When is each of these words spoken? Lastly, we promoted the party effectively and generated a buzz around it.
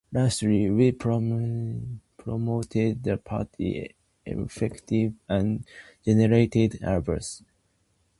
Lastly, 0.11 0.67
we 0.71 0.93
promoted 0.93 1.93
the 3.03 3.21
party 3.23 3.93
effectively 4.25 5.13
and 5.29 5.63
generated 6.03 6.79
a 6.81 6.99
buzz 6.99 7.43
around 7.43 7.47
it. 7.47 7.53